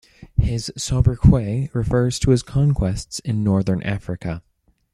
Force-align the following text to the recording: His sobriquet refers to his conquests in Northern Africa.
His 0.41 0.71
sobriquet 0.75 1.69
refers 1.75 2.17
to 2.17 2.31
his 2.31 2.41
conquests 2.41 3.19
in 3.19 3.43
Northern 3.43 3.83
Africa. 3.83 4.41